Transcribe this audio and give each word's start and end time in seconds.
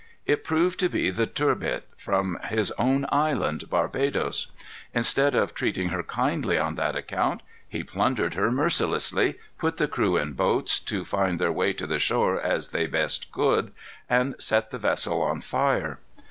It 0.25 0.43
proved 0.43 0.79
to 0.79 0.89
be 0.89 1.11
the 1.11 1.27
Turbet, 1.27 1.83
from 1.95 2.39
his 2.45 2.71
own 2.71 3.05
island, 3.11 3.69
Barbadoes. 3.69 4.47
Instead 4.95 5.35
of 5.35 5.53
treating 5.53 5.89
her 5.89 6.01
kindly 6.01 6.57
on 6.57 6.73
that 6.73 6.95
account, 6.95 7.41
he 7.69 7.83
plundered 7.83 8.33
her 8.33 8.49
mercilessly, 8.49 9.35
put 9.59 9.77
the 9.77 9.87
crew 9.87 10.17
in 10.17 10.33
boats, 10.33 10.79
to 10.79 11.05
find 11.05 11.37
their 11.37 11.51
way 11.51 11.71
to 11.73 11.85
the 11.85 11.99
shore 11.99 12.41
as 12.41 12.69
they 12.69 12.87
best 12.87 13.31
could, 13.31 13.73
and 14.09 14.33
set 14.39 14.71
the 14.71 14.79
vessel 14.79 15.21
on 15.21 15.39
fire. 15.39 15.99